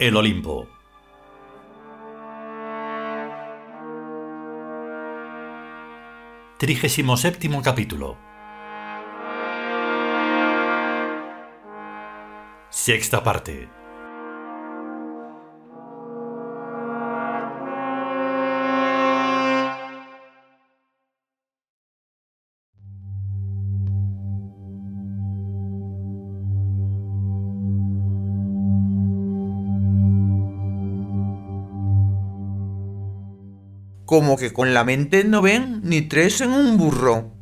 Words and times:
El 0.00 0.16
Olimpo. 0.16 0.66
Trigésimo 6.56 7.18
séptimo 7.18 7.60
capítulo. 7.60 8.16
Sexta 12.70 13.22
parte. 13.22 13.79
Como 34.10 34.36
que 34.36 34.52
con 34.52 34.74
la 34.74 34.82
mente 34.82 35.22
no 35.22 35.40
ven 35.40 35.82
ni 35.84 36.00
tres 36.00 36.40
en 36.40 36.50
un 36.50 36.76
burro. 36.76 37.32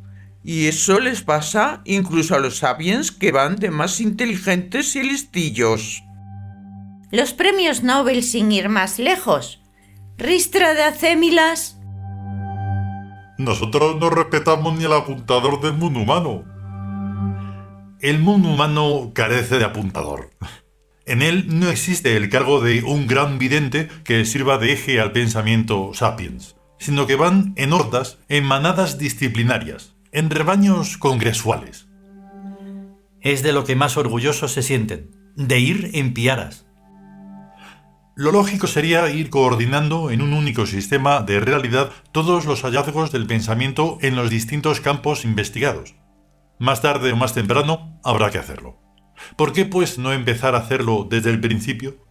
Y 0.43 0.67
eso 0.67 0.99
les 0.99 1.23
pasa 1.23 1.81
incluso 1.83 2.35
a 2.35 2.39
los 2.39 2.59
sapiens 2.59 3.11
que 3.11 3.31
van 3.31 3.55
de 3.55 3.71
más 3.71 3.99
inteligentes 3.99 4.95
y 4.95 5.01
listillos. 5.01 6.03
Los 7.09 7.33
premios 7.33 7.81
Nobel 7.81 8.21
sin 8.21 8.51
ir 8.51 8.69
más 8.69 8.99
lejos. 8.99 9.63
Ristra 10.19 10.75
de 10.75 10.83
Acémilas. 10.83 11.79
Nosotros 13.39 13.95
no 13.99 14.11
respetamos 14.11 14.77
ni 14.77 14.85
el 14.85 14.93
apuntador 14.93 15.61
del 15.61 15.73
mundo 15.73 16.01
humano. 16.01 16.43
El 17.99 18.19
mundo 18.19 18.47
humano 18.47 19.11
carece 19.15 19.57
de 19.57 19.65
apuntador. 19.65 20.29
En 21.07 21.23
él 21.23 21.47
no 21.47 21.71
existe 21.71 22.15
el 22.15 22.29
cargo 22.29 22.61
de 22.61 22.83
un 22.83 23.07
gran 23.07 23.39
vidente 23.39 23.89
que 24.03 24.23
sirva 24.23 24.59
de 24.59 24.73
eje 24.73 25.01
al 25.01 25.11
pensamiento 25.11 25.95
sapiens 25.95 26.58
sino 26.79 27.05
que 27.05 27.15
van 27.15 27.53
en 27.55 27.73
hordas, 27.73 28.17
en 28.27 28.45
manadas 28.45 28.97
disciplinarias, 28.97 29.95
en 30.11 30.29
rebaños 30.29 30.97
congresuales. 30.97 31.87
Es 33.21 33.43
de 33.43 33.53
lo 33.53 33.65
que 33.65 33.75
más 33.75 33.97
orgullosos 33.97 34.53
se 34.53 34.63
sienten, 34.63 35.11
de 35.35 35.59
ir 35.59 35.91
en 35.93 36.13
piaras. 36.13 36.65
Lo 38.15 38.31
lógico 38.31 38.67
sería 38.67 39.09
ir 39.09 39.29
coordinando 39.29 40.11
en 40.11 40.21
un 40.21 40.33
único 40.33 40.65
sistema 40.65 41.21
de 41.21 41.39
realidad 41.39 41.91
todos 42.11 42.45
los 42.45 42.63
hallazgos 42.63 43.11
del 43.11 43.27
pensamiento 43.27 43.97
en 44.01 44.15
los 44.15 44.29
distintos 44.29 44.81
campos 44.81 45.23
investigados. 45.23 45.95
Más 46.59 46.81
tarde 46.81 47.13
o 47.13 47.15
más 47.15 47.33
temprano 47.33 47.97
habrá 48.03 48.29
que 48.29 48.37
hacerlo. 48.37 48.77
¿Por 49.37 49.53
qué 49.53 49.65
pues 49.65 49.97
no 49.97 50.11
empezar 50.11 50.55
a 50.55 50.59
hacerlo 50.59 51.07
desde 51.09 51.29
el 51.29 51.39
principio? 51.39 52.08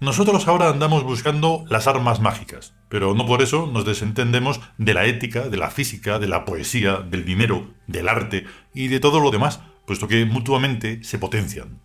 Nosotros 0.00 0.48
ahora 0.48 0.70
andamos 0.70 1.04
buscando 1.04 1.66
las 1.68 1.86
armas 1.86 2.20
mágicas, 2.20 2.72
pero 2.88 3.12
no 3.12 3.26
por 3.26 3.42
eso 3.42 3.66
nos 3.70 3.84
desentendemos 3.84 4.58
de 4.78 4.94
la 4.94 5.04
ética, 5.04 5.50
de 5.50 5.58
la 5.58 5.70
física, 5.70 6.18
de 6.18 6.26
la 6.26 6.46
poesía, 6.46 6.96
del 6.96 7.26
dinero, 7.26 7.74
del 7.86 8.08
arte 8.08 8.46
y 8.72 8.88
de 8.88 8.98
todo 8.98 9.20
lo 9.20 9.30
demás, 9.30 9.60
puesto 9.86 10.08
que 10.08 10.24
mutuamente 10.24 11.04
se 11.04 11.18
potencian. 11.18 11.82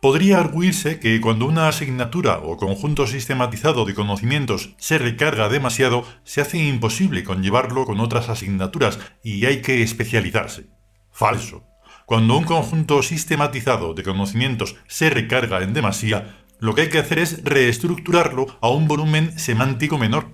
Podría 0.00 0.38
arguirse 0.38 1.00
que 1.00 1.20
cuando 1.20 1.44
una 1.44 1.66
asignatura 1.66 2.38
o 2.38 2.56
conjunto 2.56 3.08
sistematizado 3.08 3.84
de 3.84 3.94
conocimientos 3.94 4.70
se 4.78 4.98
recarga 4.98 5.48
demasiado, 5.48 6.04
se 6.22 6.40
hace 6.40 6.58
imposible 6.58 7.24
conllevarlo 7.24 7.84
con 7.84 7.98
otras 7.98 8.28
asignaturas 8.28 9.00
y 9.24 9.44
hay 9.46 9.60
que 9.60 9.82
especializarse. 9.82 10.68
Falso. 11.10 11.64
Cuando 12.06 12.36
un 12.36 12.44
conjunto 12.44 13.02
sistematizado 13.02 13.92
de 13.94 14.04
conocimientos 14.04 14.76
se 14.86 15.10
recarga 15.10 15.62
en 15.62 15.74
demasía, 15.74 16.36
lo 16.60 16.74
que 16.74 16.82
hay 16.82 16.88
que 16.90 16.98
hacer 16.98 17.18
es 17.18 17.42
reestructurarlo 17.42 18.58
a 18.60 18.68
un 18.68 18.86
volumen 18.86 19.38
semántico 19.38 19.98
menor. 19.98 20.28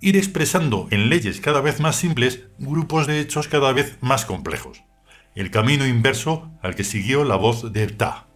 Ir 0.00 0.16
expresando 0.16 0.88
en 0.90 1.10
leyes 1.10 1.40
cada 1.40 1.60
vez 1.60 1.78
más 1.78 1.96
simples 1.96 2.44
grupos 2.58 3.06
de 3.06 3.20
hechos 3.20 3.48
cada 3.48 3.72
vez 3.72 3.98
más 4.00 4.24
complejos. 4.24 4.82
El 5.34 5.50
camino 5.50 5.86
inverso 5.86 6.50
al 6.62 6.74
que 6.74 6.84
siguió 6.84 7.24
la 7.24 7.36
voz 7.36 7.72
de 7.72 7.86
Ptah. 7.86 8.26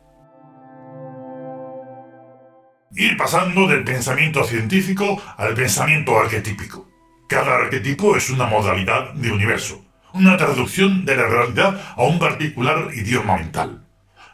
Ir 2.92 3.16
pasando 3.16 3.66
del 3.66 3.84
pensamiento 3.84 4.44
científico 4.44 5.20
al 5.36 5.54
pensamiento 5.54 6.18
arquetípico. 6.18 6.88
Cada 7.28 7.56
arquetipo 7.56 8.16
es 8.16 8.30
una 8.30 8.46
modalidad 8.46 9.12
de 9.14 9.32
universo, 9.32 9.84
una 10.14 10.36
traducción 10.36 11.04
de 11.04 11.16
la 11.16 11.26
realidad 11.26 11.94
a 11.96 12.04
un 12.04 12.18
particular 12.18 12.90
idioma 12.94 13.36
mental. 13.36 13.85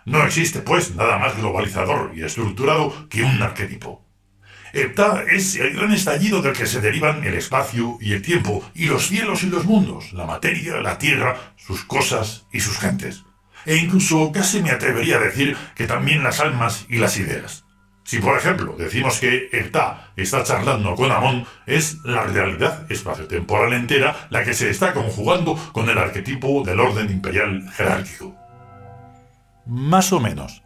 No 0.04 0.24
existe, 0.24 0.60
pues, 0.60 0.94
nada 0.96 1.18
más 1.18 1.36
globalizador 1.36 2.12
y 2.14 2.22
estructurado 2.22 3.08
que 3.08 3.22
un 3.22 3.40
arquetipo. 3.40 4.04
Epta 4.72 5.22
es 5.30 5.56
el 5.56 5.74
gran 5.74 5.92
estallido 5.92 6.40
del 6.40 6.54
que 6.54 6.66
se 6.66 6.80
derivan 6.80 7.24
el 7.24 7.34
espacio 7.34 7.98
y 8.00 8.14
el 8.14 8.22
tiempo, 8.22 8.64
y 8.74 8.86
los 8.86 9.06
cielos 9.06 9.42
y 9.42 9.50
los 9.50 9.66
mundos, 9.66 10.12
la 10.14 10.24
materia, 10.24 10.80
la 10.80 10.98
tierra, 10.98 11.54
sus 11.56 11.84
cosas 11.84 12.46
y 12.52 12.60
sus 12.60 12.78
gentes. 12.78 13.22
E 13.66 13.76
incluso 13.76 14.32
casi 14.32 14.62
me 14.62 14.70
atrevería 14.70 15.16
a 15.16 15.20
decir 15.20 15.56
que 15.74 15.86
también 15.86 16.24
las 16.24 16.40
almas 16.40 16.86
y 16.88 16.98
las 16.98 17.18
ideas. 17.18 17.64
Si, 18.04 18.18
por 18.18 18.36
ejemplo, 18.36 18.74
decimos 18.76 19.20
que 19.20 19.48
Epta 19.52 20.12
está 20.16 20.42
charlando 20.42 20.96
con 20.96 21.12
Amón, 21.12 21.46
es 21.66 21.98
la 22.04 22.24
realidad 22.24 22.90
espaciotemporal 22.90 23.74
entera 23.74 24.26
la 24.30 24.42
que 24.42 24.54
se 24.54 24.70
está 24.70 24.92
conjugando 24.92 25.54
con 25.72 25.88
el 25.88 25.98
arquetipo 25.98 26.64
del 26.64 26.80
orden 26.80 27.10
imperial 27.10 27.70
jerárquico. 27.76 28.41
Más 29.66 30.12
o 30.12 30.20
menos. 30.20 30.62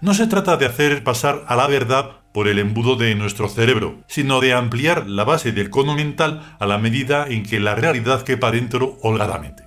No 0.00 0.14
se 0.14 0.26
trata 0.26 0.56
de 0.56 0.66
hacer 0.66 1.02
pasar 1.04 1.44
a 1.46 1.56
la 1.56 1.66
verdad 1.66 2.24
por 2.32 2.48
el 2.48 2.58
embudo 2.58 2.96
de 2.96 3.14
nuestro 3.14 3.48
cerebro, 3.48 4.02
sino 4.08 4.40
de 4.40 4.52
ampliar 4.52 5.06
la 5.06 5.22
base 5.22 5.52
del 5.52 5.70
cono 5.70 5.94
mental 5.94 6.56
a 6.58 6.66
la 6.66 6.78
medida 6.78 7.26
en 7.28 7.44
que 7.44 7.60
la 7.60 7.76
realidad 7.76 8.22
quepa 8.22 8.50
dentro 8.50 8.98
holgadamente. 9.02 9.62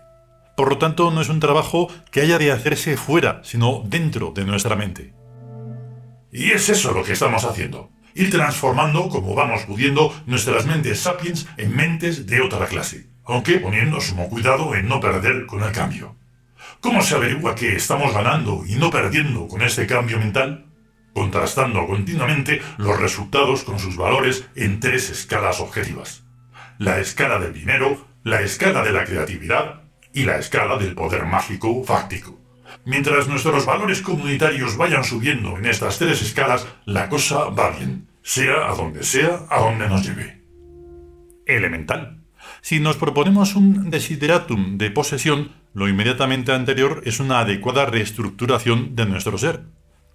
Por 0.57 0.69
lo 0.69 0.77
tanto, 0.77 1.09
no 1.11 1.21
es 1.21 1.29
un 1.29 1.39
trabajo 1.39 1.87
que 2.11 2.21
haya 2.21 2.37
de 2.37 2.51
hacerse 2.51 2.97
fuera, 2.97 3.41
sino 3.43 3.83
dentro 3.85 4.31
de 4.35 4.43
nuestra 4.43 4.75
mente. 4.75 5.13
Y 6.31 6.51
es 6.51 6.67
eso 6.67 6.91
lo 6.91 7.03
que 7.03 7.13
estamos 7.13 7.45
haciendo. 7.45 7.89
Ir 8.15 8.31
transformando, 8.31 9.07
como 9.07 9.33
vamos 9.33 9.61
pudiendo, 9.63 10.13
nuestras 10.25 10.65
mentes 10.65 10.99
sapiens 10.99 11.47
en 11.55 11.73
mentes 11.73 12.25
de 12.25 12.41
otra 12.41 12.65
clase, 12.65 13.07
aunque 13.23 13.59
poniendo 13.59 14.01
sumo 14.01 14.27
cuidado 14.27 14.75
en 14.75 14.89
no 14.89 14.99
perder 14.99 15.45
con 15.45 15.63
el 15.63 15.71
cambio. 15.71 16.16
¿Cómo 16.79 17.01
se 17.01 17.15
averigua 17.15 17.55
que 17.55 17.75
estamos 17.75 18.13
ganando 18.13 18.63
y 18.67 18.75
no 18.75 18.91
perdiendo 18.91 19.47
con 19.47 19.61
este 19.63 19.87
cambio 19.87 20.19
mental? 20.19 20.67
Contrastando 21.13 21.87
continuamente 21.87 22.61
los 22.77 22.99
resultados 22.99 23.63
con 23.63 23.79
sus 23.79 23.97
valores 23.97 24.47
en 24.55 24.79
tres 24.79 25.09
escalas 25.09 25.59
objetivas. 25.59 26.23
La 26.77 26.99
escala 26.99 27.39
del 27.39 27.53
dinero, 27.53 28.05
la 28.23 28.41
escala 28.41 28.83
de 28.83 28.91
la 28.91 29.05
creatividad 29.05 29.81
y 30.13 30.23
la 30.23 30.37
escala 30.37 30.77
del 30.77 30.93
poder 30.93 31.25
mágico 31.25 31.83
fáctico. 31.83 32.39
Mientras 32.85 33.27
nuestros 33.27 33.65
valores 33.65 34.01
comunitarios 34.01 34.77
vayan 34.77 35.03
subiendo 35.03 35.57
en 35.57 35.65
estas 35.65 35.97
tres 35.97 36.21
escalas, 36.21 36.67
la 36.85 37.09
cosa 37.09 37.45
va 37.45 37.71
bien, 37.71 38.07
sea 38.21 38.69
a 38.69 38.75
donde 38.75 39.03
sea, 39.03 39.47
a 39.49 39.59
donde 39.59 39.89
nos 39.89 40.05
lleve. 40.05 40.43
Elemental. 41.47 42.21
Si 42.67 42.81
nos 42.81 42.97
proponemos 42.97 43.55
un 43.55 43.89
desideratum 43.91 44.77
de 44.77 44.91
posesión, 44.91 45.53
lo 45.73 45.87
inmediatamente 45.87 46.51
anterior 46.51 47.01
es 47.05 47.21
una 47.21 47.39
adecuada 47.39 47.85
reestructuración 47.85 48.93
de 48.93 49.05
nuestro 49.05 49.37
ser. 49.37 49.63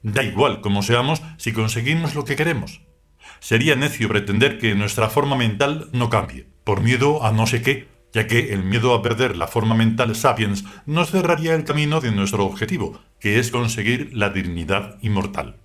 Da 0.02 0.22
igual 0.22 0.60
cómo 0.60 0.82
seamos 0.82 1.22
si 1.38 1.54
conseguimos 1.54 2.14
lo 2.14 2.26
que 2.26 2.36
queremos. 2.36 2.82
Sería 3.40 3.74
necio 3.74 4.06
pretender 4.06 4.58
que 4.58 4.74
nuestra 4.74 5.08
forma 5.08 5.34
mental 5.34 5.88
no 5.94 6.10
cambie, 6.10 6.46
por 6.62 6.82
miedo 6.82 7.24
a 7.24 7.32
no 7.32 7.46
sé 7.46 7.62
qué, 7.62 7.88
ya 8.12 8.26
que 8.26 8.52
el 8.52 8.64
miedo 8.64 8.92
a 8.92 9.00
perder 9.00 9.38
la 9.38 9.46
forma 9.46 9.74
mental 9.74 10.14
sapiens 10.14 10.66
nos 10.84 11.10
cerraría 11.10 11.54
el 11.54 11.64
camino 11.64 12.02
de 12.02 12.12
nuestro 12.12 12.44
objetivo, 12.44 13.00
que 13.18 13.38
es 13.38 13.50
conseguir 13.50 14.10
la 14.12 14.28
dignidad 14.28 14.98
inmortal 15.00 15.61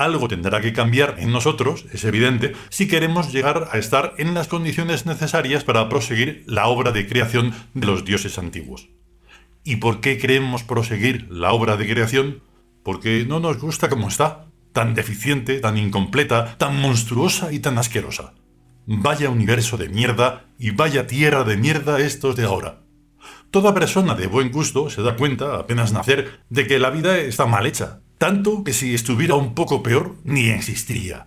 algo 0.00 0.28
tendrá 0.28 0.60
que 0.60 0.72
cambiar 0.72 1.16
en 1.18 1.30
nosotros, 1.30 1.84
es 1.92 2.04
evidente, 2.04 2.54
si 2.70 2.88
queremos 2.88 3.32
llegar 3.32 3.68
a 3.70 3.78
estar 3.78 4.14
en 4.18 4.34
las 4.34 4.48
condiciones 4.48 5.04
necesarias 5.04 5.62
para 5.62 5.88
proseguir 5.88 6.42
la 6.46 6.66
obra 6.68 6.90
de 6.90 7.06
creación 7.06 7.54
de 7.74 7.86
los 7.86 8.04
dioses 8.04 8.38
antiguos. 8.38 8.88
¿Y 9.62 9.76
por 9.76 10.00
qué 10.00 10.16
queremos 10.16 10.62
proseguir 10.64 11.26
la 11.30 11.52
obra 11.52 11.76
de 11.76 11.86
creación? 11.86 12.42
Porque 12.82 13.26
no 13.28 13.40
nos 13.40 13.58
gusta 13.58 13.90
como 13.90 14.08
está, 14.08 14.46
tan 14.72 14.94
deficiente, 14.94 15.60
tan 15.60 15.76
incompleta, 15.76 16.56
tan 16.56 16.80
monstruosa 16.80 17.52
y 17.52 17.58
tan 17.58 17.76
asquerosa. 17.76 18.32
Vaya 18.86 19.28
universo 19.28 19.76
de 19.76 19.90
mierda 19.90 20.46
y 20.58 20.70
vaya 20.70 21.06
tierra 21.06 21.44
de 21.44 21.58
mierda 21.58 22.00
estos 22.00 22.36
de 22.36 22.44
ahora. 22.44 22.80
Toda 23.50 23.74
persona 23.74 24.14
de 24.14 24.28
buen 24.28 24.50
gusto 24.50 24.88
se 24.88 25.02
da 25.02 25.16
cuenta, 25.16 25.56
apenas 25.56 25.92
nacer, 25.92 26.40
de 26.48 26.66
que 26.66 26.78
la 26.78 26.90
vida 26.90 27.18
está 27.18 27.44
mal 27.46 27.66
hecha, 27.66 28.00
tanto 28.20 28.64
que 28.64 28.74
si 28.74 28.94
estuviera 28.94 29.34
un 29.34 29.54
poco 29.54 29.82
peor, 29.82 30.14
ni 30.24 30.50
existiría. 30.50 31.26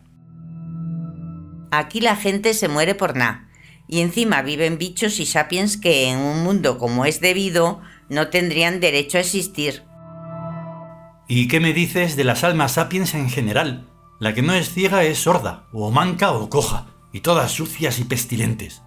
Aquí 1.72 2.00
la 2.02 2.16
gente 2.16 2.54
se 2.54 2.68
muere 2.68 2.94
por 2.94 3.16
nada, 3.16 3.50
y 3.88 4.02
encima 4.02 4.44
viven 4.44 4.78
bichos 4.78 5.20
y 5.20 5.26
sapiens 5.26 5.78
que 5.78 6.12
en 6.12 6.20
un 6.20 6.44
mundo 6.44 6.78
como 6.78 7.06
es 7.06 7.20
debido 7.20 7.82
no 8.10 8.28
tendrían 8.28 8.80
derecho 8.80 9.18
a 9.18 9.22
existir. 9.22 9.82
¿Y 11.28 11.48
qué 11.48 11.60
me 11.60 11.74
dices 11.74 12.16
de 12.16 12.26
las 12.26 12.44
almas 12.44 12.74
sapiens 12.74 13.16
en 13.16 13.28
general? 13.28 13.90
La 14.20 14.36
que 14.36 14.44
no 14.44 14.54
es 14.54 14.72
ciega 14.72 15.04
es 15.04 15.18
sorda, 15.18 15.64
o 15.74 15.90
manca 15.90 16.32
o 16.32 16.48
coja, 16.48 16.86
y 17.12 17.22
todas 17.22 17.52
sucias 17.52 17.98
y 17.98 18.04
pestilentes. 18.04 18.84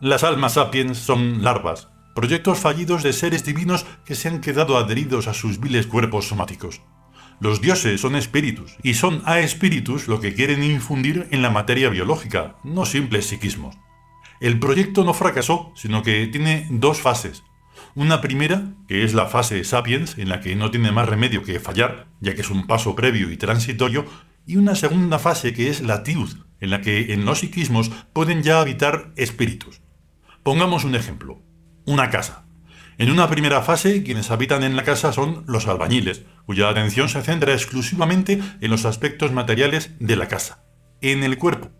Las 0.00 0.24
almas 0.24 0.54
sapiens 0.54 0.96
son 0.96 1.44
larvas, 1.44 1.91
proyectos 2.14 2.58
fallidos 2.58 3.02
de 3.02 3.12
seres 3.12 3.44
divinos 3.44 3.86
que 4.04 4.14
se 4.14 4.28
han 4.28 4.40
quedado 4.40 4.76
adheridos 4.76 5.28
a 5.28 5.34
sus 5.34 5.60
viles 5.60 5.86
cuerpos 5.86 6.28
somáticos. 6.28 6.82
Los 7.40 7.60
dioses 7.60 8.00
son 8.00 8.14
espíritus, 8.14 8.76
y 8.82 8.94
son 8.94 9.22
a 9.24 9.40
espíritus 9.40 10.06
lo 10.06 10.20
que 10.20 10.34
quieren 10.34 10.62
infundir 10.62 11.26
en 11.30 11.42
la 11.42 11.50
materia 11.50 11.88
biológica, 11.88 12.56
no 12.62 12.86
simples 12.86 13.26
psiquismos. 13.26 13.76
El 14.40 14.58
proyecto 14.58 15.04
no 15.04 15.14
fracasó, 15.14 15.72
sino 15.74 16.02
que 16.02 16.26
tiene 16.28 16.68
dos 16.70 17.00
fases. 17.00 17.42
Una 17.94 18.20
primera, 18.20 18.74
que 18.88 19.04
es 19.04 19.12
la 19.12 19.26
fase 19.26 19.64
sapiens, 19.64 20.18
en 20.18 20.28
la 20.28 20.40
que 20.40 20.56
no 20.56 20.70
tiene 20.70 20.92
más 20.92 21.08
remedio 21.08 21.42
que 21.42 21.60
fallar, 21.60 22.06
ya 22.20 22.34
que 22.34 22.42
es 22.42 22.50
un 22.50 22.66
paso 22.66 22.94
previo 22.94 23.30
y 23.30 23.36
transitorio, 23.36 24.06
y 24.46 24.56
una 24.56 24.74
segunda 24.74 25.18
fase 25.18 25.52
que 25.52 25.68
es 25.68 25.80
la 25.80 26.02
tiud, 26.02 26.30
en 26.60 26.70
la 26.70 26.80
que 26.80 27.12
en 27.12 27.24
los 27.24 27.40
psiquismos 27.40 27.90
pueden 28.12 28.42
ya 28.42 28.60
habitar 28.60 29.12
espíritus. 29.16 29.80
Pongamos 30.42 30.84
un 30.84 30.94
ejemplo. 30.94 31.42
Una 31.84 32.10
casa. 32.10 32.44
En 32.96 33.10
una 33.10 33.28
primera 33.28 33.62
fase, 33.62 34.04
quienes 34.04 34.30
habitan 34.30 34.62
en 34.62 34.76
la 34.76 34.84
casa 34.84 35.12
son 35.12 35.42
los 35.48 35.66
albañiles, 35.66 36.22
cuya 36.46 36.68
atención 36.68 37.08
se 37.08 37.22
centra 37.22 37.54
exclusivamente 37.54 38.40
en 38.60 38.70
los 38.70 38.84
aspectos 38.84 39.32
materiales 39.32 39.90
de 39.98 40.14
la 40.14 40.28
casa, 40.28 40.64
en 41.00 41.24
el 41.24 41.38
cuerpo. 41.38 41.72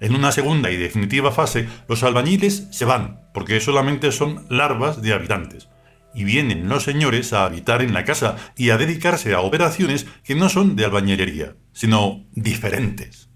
En 0.00 0.14
una 0.14 0.32
segunda 0.32 0.70
y 0.70 0.76
definitiva 0.76 1.32
fase, 1.32 1.66
los 1.88 2.02
albañiles 2.02 2.68
se 2.70 2.84
van, 2.84 3.22
porque 3.32 3.60
solamente 3.60 4.12
son 4.12 4.44
larvas 4.50 5.00
de 5.00 5.14
habitantes, 5.14 5.70
y 6.14 6.24
vienen 6.24 6.68
los 6.68 6.82
señores 6.82 7.32
a 7.32 7.46
habitar 7.46 7.80
en 7.80 7.94
la 7.94 8.04
casa 8.04 8.36
y 8.54 8.68
a 8.68 8.76
dedicarse 8.76 9.32
a 9.32 9.40
operaciones 9.40 10.06
que 10.24 10.34
no 10.34 10.50
son 10.50 10.76
de 10.76 10.84
albañilería, 10.84 11.54
sino 11.72 12.26
diferentes. 12.32 13.27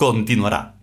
Continuará. 0.00 0.79